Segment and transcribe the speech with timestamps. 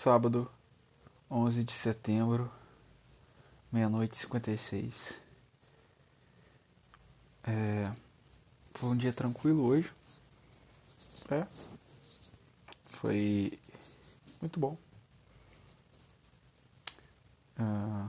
[0.00, 0.50] sábado,
[1.30, 2.50] 11 de setembro,
[3.70, 4.94] meia-noite e 56.
[7.42, 7.84] É,
[8.74, 9.92] foi um dia tranquilo hoje.
[11.30, 11.46] É.
[12.82, 13.58] Foi
[14.40, 14.74] muito bom.
[17.58, 18.08] Ah,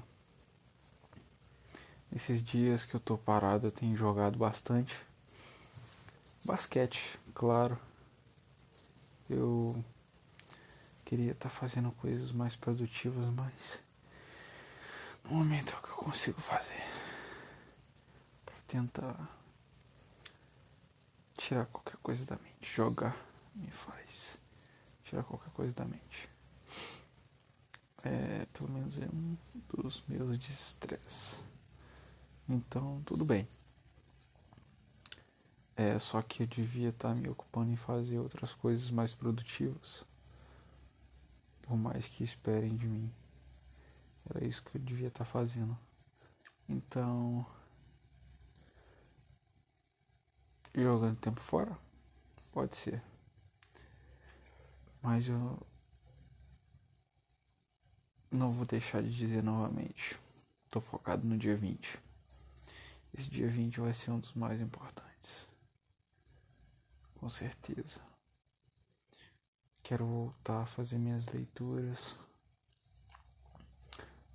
[2.16, 4.96] esses dias que eu tô parado eu tenho jogado bastante.
[6.46, 7.78] Basquete, claro.
[9.30, 9.84] Eu
[11.12, 13.84] queria estar tá fazendo coisas mais produtivas, mas
[15.26, 16.82] no momento é o que eu consigo fazer
[18.66, 19.30] tentar
[21.36, 22.74] tirar qualquer coisa da mente.
[22.74, 23.14] Jogar
[23.54, 24.38] me faz
[25.04, 26.30] tirar qualquer coisa da mente.
[28.06, 29.38] É, pelo menos é um
[29.68, 31.44] dos meus distresses.
[32.48, 33.46] Então, tudo bem.
[35.76, 40.10] É, só que eu devia estar tá me ocupando em fazer outras coisas mais produtivas
[41.72, 43.10] por mais que esperem de mim.
[44.30, 45.78] Era isso que eu devia estar tá fazendo.
[46.68, 47.46] Então.
[50.76, 51.78] Jogando tempo fora?
[52.52, 53.02] Pode ser.
[55.02, 55.66] Mas eu.
[58.30, 60.20] Não vou deixar de dizer novamente.
[60.70, 61.98] Tô focado no dia 20.
[63.18, 65.48] Esse dia 20 vai ser um dos mais importantes.
[67.16, 68.11] Com certeza.
[69.84, 72.28] Quero voltar a fazer minhas leituras,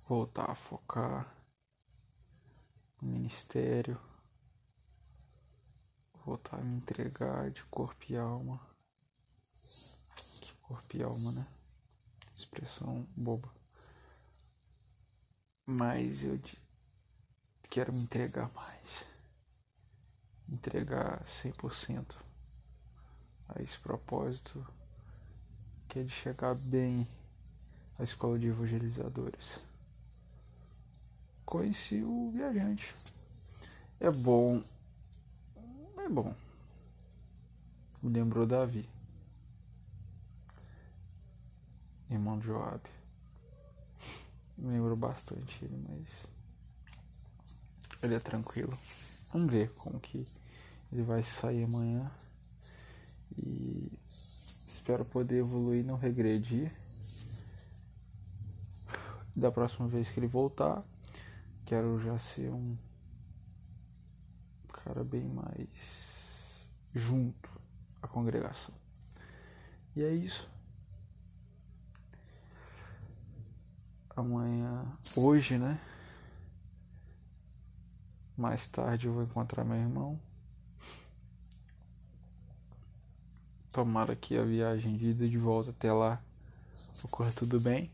[0.07, 1.35] voltar a focar
[3.01, 3.99] no ministério,
[6.25, 8.59] voltar a me entregar de corpo e alma.
[10.41, 11.47] Que corpo e alma, né?
[12.35, 13.51] Expressão boba.
[15.65, 16.39] Mas eu
[17.69, 19.07] quero me entregar mais.
[20.49, 22.15] entregar 100%
[23.49, 24.65] a esse propósito
[25.87, 27.07] que de chegar bem
[27.97, 29.59] à escola de evangelizadores.
[31.45, 32.93] Conheci o viajante.
[33.99, 34.61] É bom.
[35.97, 36.35] É bom.
[38.03, 38.87] Lembrou Davi.
[42.09, 42.81] Irmão de Joab.
[44.57, 46.27] Lembrou bastante ele, mas.
[48.03, 48.77] Ele é tranquilo.
[49.31, 50.25] Vamos ver como que
[50.91, 52.09] ele vai sair amanhã.
[54.87, 56.71] Espero poder evoluir não regredir.
[59.35, 60.81] Da próxima vez que ele voltar,
[61.65, 62.77] quero já ser um
[64.71, 66.65] cara bem mais
[66.95, 67.49] junto
[68.01, 68.73] à congregação.
[69.93, 70.49] E é isso.
[74.15, 74.85] Amanhã,
[75.17, 75.81] hoje, né?
[78.37, 80.17] Mais tarde eu vou encontrar meu irmão.
[83.77, 86.19] Tomara que a viagem de ida e de volta até lá
[87.03, 87.91] ocorra tudo bem.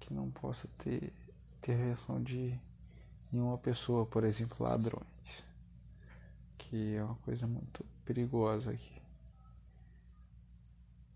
[0.00, 1.12] Que não possa ter,
[1.60, 2.58] ter reação de
[3.30, 5.44] nenhuma pessoa, por exemplo, ladrões.
[6.58, 9.00] Que é uma coisa muito perigosa aqui.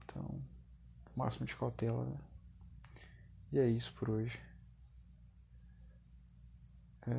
[0.04, 0.40] Então,
[1.16, 2.18] máximo de cautela, né?
[3.50, 4.40] E é isso por hoje.
[7.08, 7.12] É...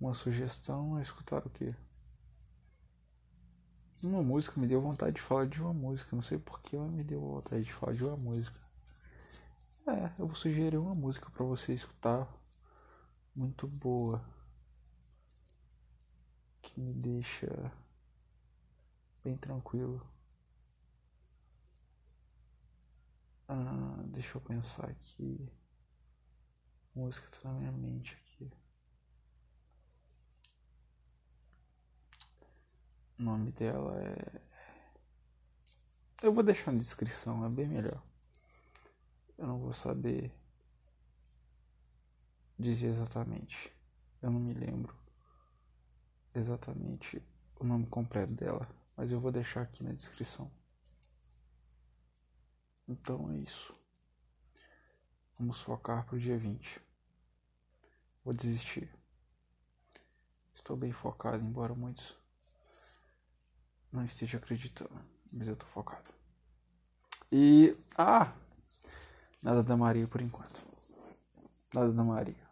[0.00, 1.74] Uma sugestão é escutar o quê?
[4.02, 6.14] Uma música me deu vontade de falar de uma música.
[6.14, 8.60] Não sei porque ela me deu vontade de falar de uma música.
[9.86, 12.28] É, eu vou sugerir uma música para você escutar.
[13.34, 14.24] Muito boa.
[16.60, 17.72] Que me deixa
[19.24, 20.00] bem tranquilo.
[23.48, 25.48] Ah, deixa eu pensar aqui.
[26.94, 28.50] Música tá na minha mente aqui.
[33.22, 34.40] O nome dela é.
[36.24, 38.02] Eu vou deixar na descrição, é bem melhor.
[39.38, 40.32] Eu não vou saber
[42.58, 43.72] dizer exatamente.
[44.20, 44.92] Eu não me lembro
[46.34, 47.22] exatamente
[47.60, 50.50] o nome completo dela, mas eu vou deixar aqui na descrição.
[52.88, 53.72] Então é isso.
[55.38, 56.82] Vamos focar pro dia 20.
[58.24, 58.92] Vou desistir.
[60.56, 62.20] Estou bem focado, embora muitos
[63.92, 64.98] não esteja acreditando,
[65.30, 66.10] mas eu tô focado.
[67.30, 67.76] E.
[67.96, 68.32] Ah!
[69.42, 70.66] Nada da Maria por enquanto.
[71.74, 72.48] Nada da Maria.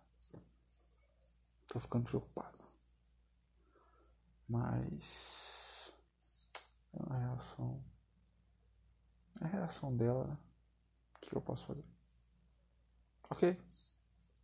[1.69, 2.59] Tô ficando preocupado.
[4.49, 5.93] Mas.
[6.93, 7.83] É uma reação.
[9.41, 10.37] É a reação dela, né?
[11.17, 11.85] O que eu posso fazer?
[13.31, 13.59] Ok.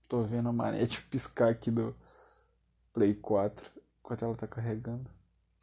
[0.08, 1.94] Tô vendo a manete piscar aqui do
[2.92, 5.10] Play 4 enquanto ela tá carregando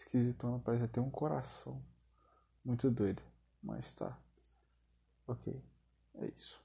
[0.03, 1.81] esquisitona, parece até um coração.
[2.63, 3.21] Muito doido.
[3.61, 4.17] Mas tá.
[5.27, 5.61] Ok.
[6.15, 6.62] É isso.